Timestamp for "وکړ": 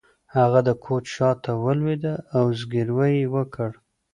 3.35-3.69